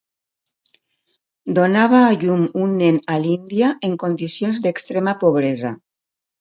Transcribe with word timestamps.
Donava 1.57 1.99
a 2.07 2.17
llum 2.23 2.47
un 2.65 2.75
nen 2.81 2.99
a 3.17 3.21
l'Índia 3.27 3.71
en 3.91 3.95
condicions 4.07 4.65
d'extrema 4.67 5.19
pobresa. 5.25 5.77